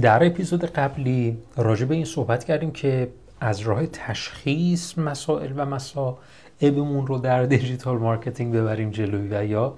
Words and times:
در 0.00 0.26
اپیزود 0.26 0.64
قبلی 0.64 1.38
راجع 1.56 1.86
به 1.86 1.94
این 1.94 2.04
صحبت 2.04 2.44
کردیم 2.44 2.70
که 2.70 3.08
از 3.40 3.60
راه 3.60 3.86
تشخیص 3.86 4.98
مسائل 4.98 5.52
و 5.56 5.66
مصائبمون 5.66 7.06
رو 7.06 7.18
در 7.18 7.42
digital 7.42 7.98
marketing 7.98 8.54
ببریم 8.54 8.90
جلوی 8.90 9.28
و 9.28 9.44
یا 9.44 9.74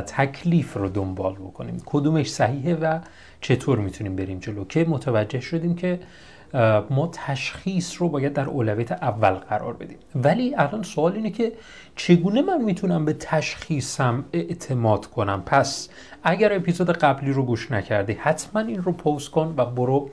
تکلیف 0.00 0.76
رو 0.76 0.88
دنبال 0.88 1.34
بکنیم. 1.34 1.82
کدومش 1.86 2.30
صحیحه 2.32 2.74
و 2.74 2.98
چطور 3.42 3.78
می‌تونیم 3.78 4.16
بریم 4.16 4.38
جلو؟ 4.38 4.64
که 4.64 4.84
متوجه 4.84 5.40
شدیم 5.40 5.74
که 5.74 6.00
ما 6.90 7.10
تشخیص 7.12 8.02
رو 8.02 8.08
باید 8.08 8.32
در 8.32 8.46
اولویت 8.46 8.92
اول 8.92 9.30
قرار 9.30 9.72
بدیم. 9.72 9.96
ولی 10.14 10.54
الان 10.54 10.82
سوال 10.82 11.12
اینه 11.12 11.30
که 11.30 11.52
چگونه 11.96 12.42
من 12.42 12.64
می‌تونم 12.64 13.04
به 13.04 13.12
تشخیصم 13.12 14.24
اعتماد 14.32 15.06
کنم؟ 15.06 15.42
پس 15.46 15.88
اگر 16.22 16.52
اپیزود 16.52 16.90
قبلی 16.90 17.32
رو 17.32 17.42
گوش 17.42 17.70
نکردی 17.72 18.12
حتما 18.12 18.62
این 18.62 18.82
رو 18.82 18.92
pause 18.92 19.30
کن 19.30 19.54
و 19.56 19.66
برو 19.66 20.10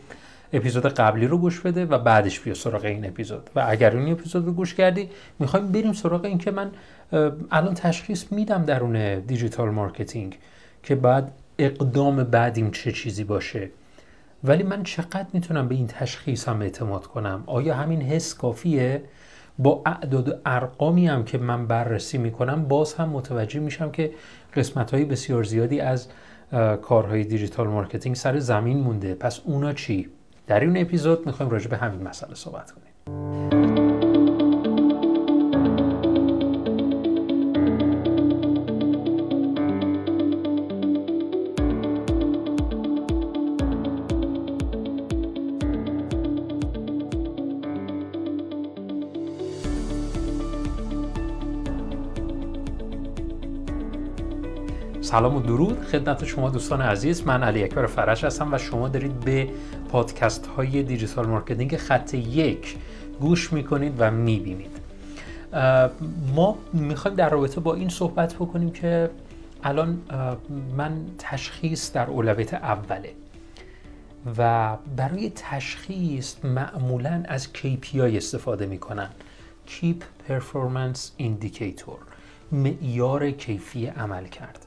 اپیزود 0.54 0.86
قبلی 0.86 1.28
رو 1.28 1.38
گوش 1.38 1.60
بده 1.60 1.86
و 1.86 1.98
بعدش 1.98 2.40
بیا 2.40 2.54
سراغ 2.54 2.86
این 2.86 3.06
اپیزود. 3.06 3.50
و 3.56 3.66
اگر 3.68 3.96
این 3.96 4.12
اپیزود 4.12 4.46
رو 4.46 4.52
گوش 4.52 4.74
کردی 4.76 5.10
می‌خوایم 5.40 5.72
بریم 5.72 5.94
سراغ 5.94 6.26
این 6.26 6.38
که 6.38 6.52
من 6.52 6.72
الان 7.52 7.74
تشخیص 7.74 8.32
میدم 8.32 8.66
درون 8.66 9.20
digital 9.20 9.70
marketing 9.70 10.38
که 10.84 10.96
بعد 10.96 11.32
اقدام 11.60 12.24
بعدیم 12.24 12.72
چه 12.72 12.92
چیزی 12.92 13.24
باشه. 13.24 13.70
ولی 14.44 14.64
من 14.64 14.84
چقدر 14.84 15.28
می‌تونم 15.34 15.68
به 15.68 15.76
این 15.76 15.88
تشخیصم 15.88 16.62
اعتماد 16.62 17.08
کنم؟ 17.08 17.44
آیا 17.46 17.76
همین 17.76 18.02
حس 18.02 18.34
کافیه؟ 18.34 19.04
با 19.60 19.82
اعداد 19.86 20.30
و 20.30 20.34
ارقامی 20.46 21.08
هم 21.08 21.24
که 21.24 21.38
من 21.38 21.68
بررسی 21.68 22.18
می‌کنم 22.18 22.64
باز 22.68 22.94
هم 22.94 23.10
متوجه 23.10 23.60
میشم 23.60 23.92
که 23.92 24.12
قسمت 24.56 24.94
های 24.94 25.06
بسیار 25.06 25.44
زیادی 25.44 25.80
از 25.80 26.08
کارهای 26.82 27.24
digital 27.24 27.68
marketing 27.68 28.16
سر 28.16 28.40
زمین 28.40 28.80
مونده. 28.80 29.16
پس 29.16 29.40
اونا 29.44 29.74
چی؟ 29.74 30.10
در 30.48 30.60
این 30.60 30.78
اپیزود 30.78 31.26
می‌خوایم 31.26 31.52
راجع 31.52 31.70
به 31.70 31.78
همین 31.78 32.08
مسئله 32.08 32.36
صحبت 32.36 32.72
کنیم. 32.72 32.89
سلام 55.10 55.36
و 55.36 55.42
درود. 55.42 55.82
خدمت 55.82 56.26
شما 56.26 56.50
دوستان 56.50 56.82
عزیز 56.82 57.28
من 57.28 57.44
علی 57.44 57.64
اکبر 57.64 57.86
فرش 57.86 58.24
هستم 58.24 58.54
و 58.54 58.58
شما 58.58 58.88
دارید 58.88 59.20
به 59.20 59.50
پادکست 59.92 60.48
های 60.48 60.84
digital 60.84 61.28
marketing 61.28 61.78
خط 61.78 62.14
یک 62.14 62.78
گوش 63.20 63.54
می‌کنید 63.54 63.94
و 63.98 64.12
می‌بینید. 64.12 64.72
ما 66.36 66.58
می‌خوایم 66.74 67.18
در 67.18 67.30
رابطه 67.30 67.62
با 67.62 67.74
این 67.74 67.90
صحبت 67.90 68.34
بکنیم 68.34 68.72
که 68.72 69.10
الان 69.64 70.02
من 70.78 71.06
تشخیص 71.18 71.94
در 71.94 72.10
اولویت 72.10 72.54
اوله 72.54 73.14
و 74.38 74.78
برای 74.96 75.32
تشخیص 75.36 76.36
معمولا 76.44 77.24
از 77.28 77.48
KPI 77.54 77.96
استفاده 77.96 78.66
می‌کنن. 78.66 79.10
Key 79.68 80.30
Performance 80.30 81.22
Indicator 81.22 82.00
معیار 82.52 83.32
کیفی 83.32 83.86
عمل 83.88 84.26
کرد. 84.26 84.66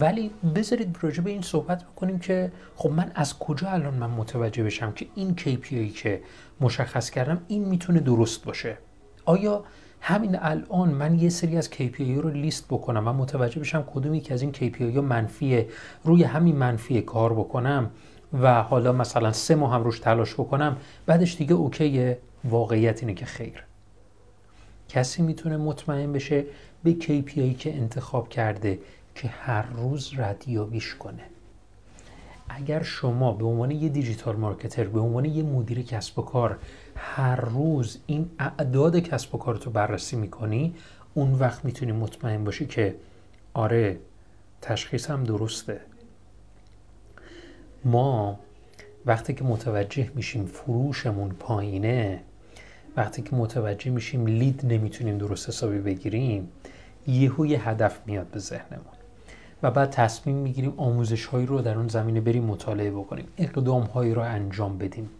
ولی 0.00 0.30
بذارید 0.54 0.98
راجع 1.00 1.22
به 1.22 1.30
این 1.30 1.42
صحبت 1.42 1.84
بکنیم 1.84 2.18
که 2.18 2.52
خب 2.76 2.90
من 2.90 3.12
از 3.14 3.38
کجا 3.38 3.68
الان 3.68 3.94
من 3.94 4.10
متوجه 4.10 4.64
بشم 4.64 4.92
که 4.92 5.06
این 5.14 5.36
KPI 5.36 5.98
که 5.98 6.22
مشخص 6.60 7.10
کردم 7.10 7.40
این 7.48 7.64
می‌تونه 7.64 8.00
درست 8.00 8.44
باشه؟ 8.44 8.78
آیا 9.24 9.64
همین 10.00 10.38
الان 10.40 10.88
من 10.88 11.18
یه 11.18 11.28
سری 11.28 11.56
از 11.56 11.70
KPI 11.70 12.00
رو 12.00 12.28
لیست 12.28 12.64
بکنم 12.68 13.08
و 13.08 13.12
متوجه 13.12 13.60
بشم 13.60 13.82
کدومی 13.82 14.20
که 14.20 14.34
از 14.34 14.42
این 14.42 14.52
KPI 14.52 14.96
ها 14.96 15.00
منفیه 15.00 15.68
روی 16.04 16.22
همین 16.22 16.56
منفی 16.56 17.02
کار 17.02 17.32
بکنم 17.32 17.90
و 18.42 18.62
حالا 18.62 18.92
مثلا 18.92 19.32
سه 19.32 19.54
ماه 19.54 19.74
هم 19.74 19.84
روش 19.84 19.98
تلاش 19.98 20.34
بکنم 20.34 20.76
بعدش 21.06 21.36
دیگه 21.36 21.54
اوکیه؟ 21.54 22.18
واقعیت 22.44 23.00
اینه 23.00 23.14
که 23.14 23.26
خیر. 23.26 23.64
کسی 24.88 25.22
می‌تونه 25.22 25.56
مطمئن 25.56 26.12
بشه 26.12 26.44
به 26.84 26.96
KPI 27.00 27.56
که 27.58 27.76
انتخاب 27.76 28.28
کرده 28.28 28.78
که 29.16 29.28
هر 29.28 29.66
روز 29.66 30.12
ردیابیش 30.16 30.94
کنه. 30.94 31.22
اگر 32.48 32.82
شما 32.82 33.32
به 33.32 33.44
عنوان 33.44 33.70
یه 33.70 33.88
دیجیتال 33.88 34.36
مارکتر 34.36 34.84
به 34.84 35.00
عنوان 35.00 35.24
یه 35.24 35.42
مدیر 35.42 35.82
کسب 35.82 36.18
و 36.18 36.22
کار 36.22 36.58
هر 36.96 37.36
روز 37.36 37.98
این 38.06 38.30
اعداد 38.38 38.98
کسب 38.98 39.34
و 39.34 39.38
کارتو 39.38 39.70
بررسی 39.70 40.16
می‌کنی 40.16 40.74
اون 41.14 41.32
وقت 41.32 41.64
می‌تونی 41.64 41.92
مطمئن 41.92 42.44
باشی 42.44 42.66
که 42.66 42.94
آره 43.54 43.98
تشخیص 44.62 45.10
هم 45.10 45.24
درسته. 45.24 45.80
ما 47.84 48.38
وقتی 49.06 49.34
که 49.34 49.44
متوجه 49.44 50.10
میشیم 50.14 50.46
فروشمون 50.46 51.28
پایینه 51.30 52.20
وقتی 52.96 53.22
که 53.22 53.36
متوجه 53.36 53.90
میشیم 53.90 54.26
لید 54.26 54.66
نمی‌تونیم 54.66 55.18
درست 55.18 55.48
حسابی 55.48 55.78
بگیریم 55.78 56.48
یهو 57.06 57.46
یه 57.46 57.68
هدف 57.68 58.00
میاد 58.06 58.26
به 58.26 58.38
ذهنمون. 58.38 58.95
و 59.62 59.70
بعد 59.70 59.90
تصمیم 59.90 60.36
می‌گیریم 60.36 60.74
آموزش 60.76 61.26
هایی 61.26 61.46
رو 61.46 61.60
در 61.60 61.76
اون 61.76 61.88
زمینه 61.88 62.20
بریم 62.20 62.44
مطالعه 62.44 62.90
بکنیم 62.90 63.24
اقدام 63.38 63.82
هایی 63.82 64.14
رو 64.14 64.22
انجام 64.22 64.78
بدیم. 64.78 65.10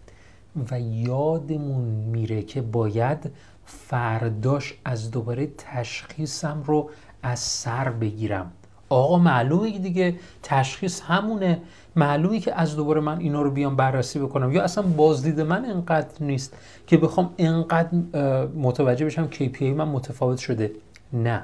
و 0.70 0.80
یادمون 0.80 1.84
میره 1.84 2.42
که 2.42 2.62
باید 2.62 3.30
فرداش 3.64 4.74
از 4.84 5.10
دوباره 5.10 5.48
تشخیصم 5.58 6.62
رو 6.66 6.90
از 7.22 7.38
سر 7.38 7.90
بگیرم. 7.90 8.52
آقا 8.88 9.18
معلومه 9.18 9.78
دیگه 9.78 10.14
تشخیص 10.42 11.00
همونه. 11.00 11.62
معلومه 11.96 12.40
که 12.40 12.54
از 12.54 12.76
دوباره 12.76 13.00
من 13.00 13.18
اینا 13.18 13.42
رو 13.42 13.50
بیام 13.50 13.76
بررسی 13.76 14.18
بکنم. 14.18 14.52
یا 14.52 14.62
اصلا 14.62 14.84
بازدید 14.84 15.40
من 15.40 15.64
انقدر 15.64 16.14
نیست 16.20 16.56
که 16.86 16.96
بخوام 16.96 17.30
انقدر 17.38 17.98
متوجه 18.46 19.06
بشم 19.06 19.28
KPI 19.30 19.62
من 19.62 19.88
متفاوت 19.88 20.38
شده. 20.38 20.70
نه. 21.12 21.42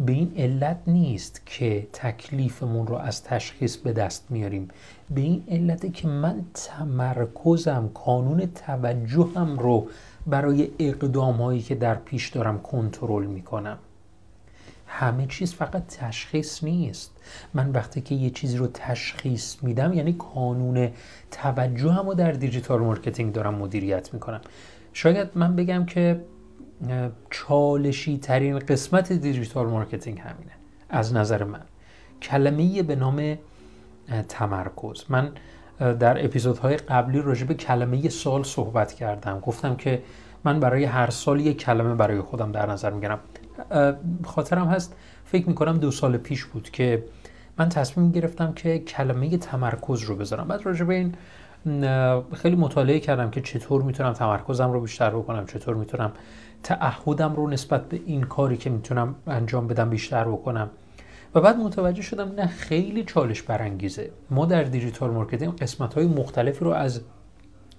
به 0.00 0.12
این 0.12 0.32
علت 0.36 0.78
نیست 0.86 1.42
که 1.46 1.86
تکلیفمون 1.92 2.86
رو 2.86 2.94
از 2.94 3.24
تشخیص 3.24 3.76
به 3.76 3.92
دست 3.92 4.30
میاریم. 4.30 4.68
به 5.10 5.20
این 5.20 5.44
علته 5.48 5.88
که 5.88 6.08
من 6.08 6.44
تمرکزم 6.54 7.90
کانون 7.94 8.46
توجهم 8.46 9.58
رو 9.58 9.88
برای 10.26 10.68
اقدام 10.78 11.42
هایی 11.42 11.62
که 11.62 11.74
در 11.74 11.94
پیش 11.94 12.28
دارم 12.28 12.58
کنترل 12.58 13.26
می‌کنم. 13.26 13.78
همه 14.86 15.26
چیز 15.26 15.54
فقط 15.54 15.86
تشخیص 15.86 16.64
نیست. 16.64 17.12
من 17.54 17.70
وقتی 17.70 18.00
که 18.00 18.14
یه 18.14 18.30
چیزی 18.30 18.56
رو 18.56 18.66
تشخیص 18.66 19.62
میدم 19.62 19.92
یعنی 19.92 20.12
کانون 20.12 20.88
توجهم 21.30 22.06
رو 22.06 22.14
در 22.14 22.32
digital 22.32 22.80
marketing 22.80 23.32
دارم 23.32 23.54
مدیریت 23.54 24.14
می‌کنم. 24.14 24.40
شاید 24.92 25.28
من 25.34 25.56
بگم 25.56 25.84
که 25.84 26.20
چالشی 27.30 28.18
ترین 28.18 28.58
قسمت 28.58 29.12
digital 29.12 29.66
marketing 29.66 30.18
همینه 30.18 30.52
از 30.88 31.14
نظر 31.14 31.44
من. 31.44 31.62
کلمه 32.22 32.82
به 32.82 32.96
نام 32.96 33.38
تمرکز. 34.28 35.04
من 35.08 35.32
در 35.78 36.24
اپیزودهای 36.24 36.76
قبلی 36.76 37.22
راجع 37.22 37.46
به 37.46 37.54
کلمه 37.54 38.08
سال 38.08 38.42
صحبت 38.42 38.92
کردم. 38.92 39.40
گفتم 39.40 39.76
که 39.76 40.02
من 40.44 40.60
برای 40.60 40.84
هر 40.84 41.10
سال 41.10 41.40
یک 41.40 41.58
کلمه 41.58 41.94
برای 41.94 42.20
خودم 42.20 42.52
در 42.52 42.70
نظر 42.70 42.90
می‌گیرم. 42.90 43.18
خاطرم 44.24 44.66
هست 44.66 44.96
فکر 45.24 45.48
می‌کنم 45.48 45.78
دو 45.78 45.90
سال 45.90 46.16
پیش 46.16 46.44
بود 46.44 46.70
که 46.70 47.04
من 47.58 47.68
تصمیم 47.68 48.10
گرفتم 48.10 48.52
که 48.52 48.78
کلمه 48.78 49.36
تمرکز 49.38 50.02
رو 50.02 50.16
بذارم. 50.16 50.48
بعد 50.48 50.66
راجع 50.66 50.84
به 50.84 50.94
این 50.94 51.14
خیلی 52.34 52.56
مطالعه 52.56 53.00
کردم 53.00 53.30
که 53.30 53.40
چطور 53.40 53.82
می‌تونم 53.82 54.12
تمرکزم 54.12 54.72
رو 54.72 54.80
بیشتر 54.80 55.10
بکنم 55.10 55.46
چطور 55.46 55.74
می‌تونم 55.74 56.12
تعهدم 56.62 57.34
رو 57.34 57.48
نسبت 57.48 57.88
به 57.88 58.00
این 58.06 58.22
کاری 58.22 58.56
که 58.56 58.70
می‌تونم 58.70 59.14
انجام 59.26 59.66
بدم 59.66 59.90
بیشتر 59.90 60.24
بکنم. 60.24 60.70
و 61.34 61.40
بعد 61.40 61.56
متوجه 61.56 62.02
شدم 62.02 62.32
نه 62.32 62.46
خیلی 62.46 63.04
چالش 63.04 63.42
برانگیزه. 63.42 64.10
ما 64.30 64.46
در 64.46 64.62
digital 64.62 65.10
marketing 65.10 65.56
قسمت 65.56 65.94
های 65.94 66.06
مختلفی 66.06 66.64
رو 66.64 66.70
از 66.70 67.00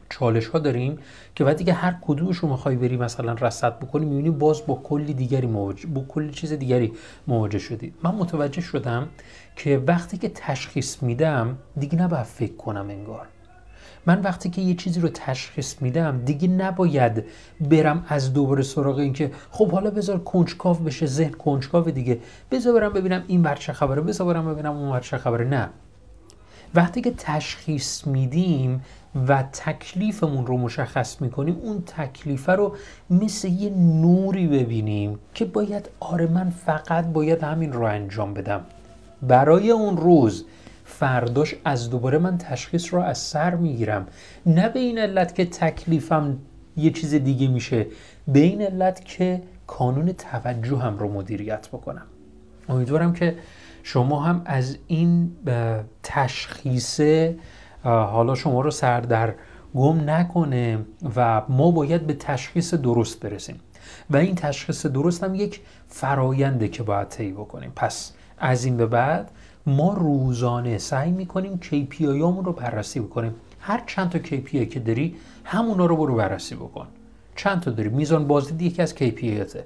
چالش 0.10 0.48
ها 0.48 0.60
داریم 0.60 1.00
که 1.36 1.44
بعد 1.44 1.57
دیگه 1.57 1.74
هر 1.74 1.98
کدومش 2.01 2.38
رو 2.38 2.50
می‌خوای 2.50 2.75
بری 2.75 2.98
مثلا 2.98 3.33
رصد 3.33 3.80
بکنی 3.80 4.06
می‌بینی 4.06 4.30
باز 4.30 4.66
با 4.68 4.75
کلی 4.83 5.13
دیگری 5.13 5.48
مواجه 5.48 5.88
با 5.88 6.06
کلی 6.07 6.31
چیز 6.31 6.54
دیگری 6.54 6.94
مواجه 7.28 7.60
شدی. 7.60 7.94
من 8.04 8.16
متوجه 8.16 8.62
شدم 8.62 9.07
که 9.56 9.83
وقتی 9.88 10.18
که 10.18 10.30
تشخیص 10.36 11.04
میدم 11.04 11.57
دیگه 11.78 12.01
نباید 12.01 12.24
فکر 12.24 12.56
کنم 12.56 12.89
انگار. 12.89 13.28
من 14.06 14.22
وقتی 14.22 14.50
که 14.50 14.62
یه 14.62 14.74
چیزی 14.74 15.00
رو 15.00 15.10
تشخیص 15.10 15.82
میدم 15.82 16.22
دیگه 16.26 16.48
نباید 16.48 17.24
برم 17.62 18.06
از 18.08 18.34
دوباره 18.34 18.64
سراغ 18.64 18.98
این 18.98 19.14
که 19.14 19.32
خب 19.52 19.72
حالا 19.72 19.90
بذار 19.90 20.20
کنجکاو 20.20 20.78
بشه 20.78 21.06
ذهن 21.06 21.32
کنجکاو 21.32 21.92
دیگه. 21.92 22.20
بذار 22.52 22.74
برم 22.74 22.94
ببینم 22.94 23.24
این 23.28 23.44
ور 23.44 23.56
چه 23.56 23.74
خبره 23.74 24.02
بذار 24.02 24.34
برم 24.34 24.54
ببینم 24.54 24.78
اون 24.78 24.90
ور 24.90 25.00
چه 25.00 25.18
خبره. 25.18 25.46
نه. 25.46 25.70
وقتی 26.76 27.02
که 27.02 27.14
تشخیص 27.18 28.08
میدیم 28.08 28.82
و 29.28 29.44
تکلیفمون 29.44 30.46
رو 30.46 30.58
مشخص 30.58 31.22
می‌کنیم 31.22 31.58
اون 31.62 31.82
تکلیفه 31.82 32.52
رو 32.52 32.76
مثل 33.10 33.48
یه 33.48 33.70
نوری 33.70 34.48
ببینیم 34.48 35.20
که 35.34 35.46
باید 35.46 35.90
آره 36.00 36.28
من 36.28 36.50
فقط 36.50 37.06
باید 37.06 37.44
همین 37.44 37.74
رو 37.74 37.84
انجام 37.84 38.34
بدم. 38.34 38.62
برای 39.22 39.72
اون 39.72 39.98
روز 39.98 40.46
فرداش 41.00 41.56
از 41.66 41.90
دوباره 41.90 42.18
من 42.18 42.38
تشخیص 42.38 42.94
رو 42.94 43.00
از 43.00 43.18
سر 43.18 43.56
می‌گیرم. 43.56 44.08
نه 44.46 44.70
به 44.70 44.80
این 44.80 44.98
علت 44.98 45.36
که 45.36 45.46
تکلیفم 45.46 46.38
یه 46.78 46.92
چیز 46.92 47.14
دیگه 47.14 47.48
میشه 47.48 47.88
به 48.28 48.40
این 48.40 48.62
علت 48.62 49.06
که 49.06 49.42
کانون 49.68 50.14
هم 50.82 50.98
رو 50.98 51.14
مدیریت 51.14 51.68
بکنم. 51.68 52.06
امیدوارم 52.70 53.14
که 53.14 53.36
شما 53.84 54.20
هم 54.20 54.42
از 54.46 54.78
این 54.88 55.32
تشخیصه 56.04 57.36
حالا 57.84 58.36
شما 58.36 58.62
رو 58.62 58.72
سر 58.72 59.02
در 59.02 59.34
گم 59.76 60.10
نکنه 60.10 60.78
و 61.16 61.42
ما 61.50 61.72
باید 61.72 62.08
به 62.08 62.14
تشخیص 62.14 62.74
درست 62.74 63.20
برسیم. 63.20 63.60
و 64.10 64.18
این 64.18 64.36
تشخیص 64.36 64.86
درست 64.86 65.24
هم 65.24 65.36
یک 65.36 65.62
فراینده 65.88 66.68
که 66.68 66.84
باید 66.84 67.08
طی 67.08 67.32
بکنیم. 67.32 67.72
پس 67.76 68.14
از 68.38 68.66
این 68.66 68.78
به 68.78 68.86
بعد 68.86 69.32
ما 69.66 69.94
روزانه 69.94 70.78
سعی 70.78 71.12
می‌کنیم 71.12 71.60
KPI 71.63 72.02
رو 72.46 72.54
بررسی 72.54 73.00
بکنیم. 73.00 73.36
هر 73.60 73.84
چند 73.88 74.10
تا 74.10 74.19
KPI 74.19 74.68
که 74.68 74.80
داری 74.80 75.16
همونا 75.44 75.86
رو 75.86 75.96
برو 75.98 76.16
بررسی 76.16 76.56
بکن. 76.56 76.88
چند 77.36 77.62
تا 77.62 77.72
داری؟ 77.72 77.90
میزان 77.90 78.28
بازدید 78.28 78.62
یکی 78.62 78.81
از 78.81 78.96
KPI 78.96 79.58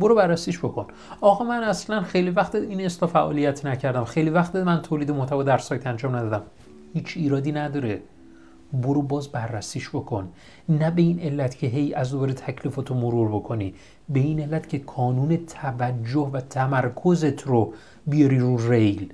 برو 0.00 0.14
بررسیش 0.14 0.58
بکن. 0.58 0.86
آقا 1.20 1.44
من 1.44 1.62
اصلا 1.62 2.02
خیلی 2.02 2.30
وقت 2.30 2.54
این 2.54 2.80
استا 2.80 3.06
فعالیت 3.06 3.66
نکردم. 3.66 4.04
خیلی 4.04 4.30
وقت 4.30 4.56
من 4.56 4.82
تولید 4.82 5.10
محتوا 5.10 5.42
در 5.42 5.58
سایت 5.58 5.86
انجام 5.86 6.16
ندادم. 6.16 6.42
هیچ 6.94 7.16
ایرادی 7.16 7.52
نداره. 7.52 8.02
برو 8.72 9.02
باز 9.02 9.28
بررسیش 9.28 9.88
بکن. 9.88 10.28
نه 10.68 10.90
به 10.90 11.02
این 11.02 11.20
علت 11.20 11.58
که 11.58 11.66
هی 11.66 11.94
از 11.94 12.10
دوباره 12.10 12.32
تکلیفاتو 12.32 12.94
مرور 12.94 13.28
بکنی. 13.28 13.74
به 14.08 14.20
این 14.20 14.40
علت 14.40 14.68
که 14.68 14.78
کانون 14.78 15.36
توجه 15.36 16.30
و 16.32 16.40
تمرکزت 16.40 17.42
رو 17.42 17.72
بیاری 18.06 18.38
رو 18.38 18.70
ریل. 18.70 19.12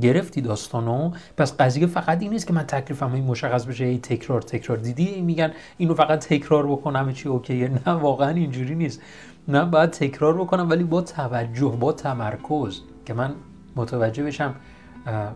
گرفتی 0.00 0.40
داستانو؟ 0.40 1.10
پس 1.36 1.56
قضیه 1.56 1.86
فقط 1.86 2.22
این 2.22 2.30
نیست 2.30 2.46
که 2.46 2.52
من 2.52 2.62
تکلیفم 2.62 3.12
این 3.12 3.24
مشخص 3.24 3.64
بشه 3.64 3.84
ای 3.84 3.98
تکرار 3.98 4.42
تکرار. 4.42 4.78
دیدی 4.78 5.20
میگن 5.20 5.52
اینو 5.78 5.94
فقط 5.94 6.26
تکرار 6.26 6.66
بکنم 6.66 7.00
همه 7.00 7.12
چی 7.12 7.28
اوکیه؟ 7.28 7.68
نه 7.68 7.92
واقعا 7.92 8.30
اینجوری 8.30 8.74
نیست. 8.74 9.02
نه 9.48 9.64
باید 9.64 9.90
تکرار 9.90 10.34
بکنم 10.34 10.70
ولی 10.70 10.84
با 10.84 11.02
توجه 11.02 11.76
با 11.80 11.92
تمرکز 11.92 12.80
که 13.06 13.14
من 13.14 13.34
متوجه 13.76 14.24
بشم 14.24 14.54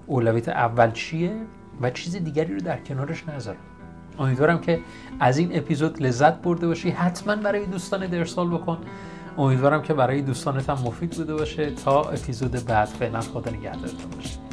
اولویت 0.07 0.49
اول 0.49 0.91
چیه 0.91 1.33
و 1.81 1.91
چیز 1.91 2.17
دیگری 2.17 2.55
رو 2.55 2.61
در 2.61 2.77
کنارش 2.77 3.29
نذارم. 3.29 3.59
امیدوارم 4.19 4.61
که 4.61 4.81
از 5.21 5.39
این 5.39 5.59
اپیزود 5.59 6.03
لذت 6.03 6.35
برده 6.35 6.67
باشی. 6.67 6.91
حتما 6.91 7.37
برای 7.37 7.67
دوستان 7.67 8.07
درسال 8.07 8.49
بکن. 8.49 8.79
امیدوارم 9.39 9.83
که 9.83 9.95
برای 9.95 10.23
دوستانت 10.23 10.71
هم 10.71 10.79
مفید 10.85 11.11
بوده 11.11 11.35
باشه. 11.35 11.71
تا 11.71 12.03
اپیزود 12.03 12.65
بعد 12.67 12.89
فعلا 12.89 13.21
خدا 13.21 13.51
نگهدارتون 13.51 14.11
باشه. 14.17 14.50